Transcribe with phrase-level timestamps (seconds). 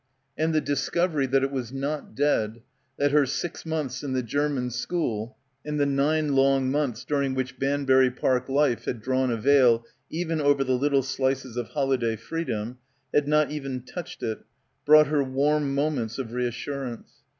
[0.35, 2.63] And the discovery that it was not dead,
[2.97, 7.59] that her six months in the German school and the nine long months during which
[7.59, 12.79] Banbury Park life had drawn a veil even over the little slices of holiday freedom,
[13.13, 14.39] had not even touched it,
[14.87, 17.05] brought her warm moments of reas surance.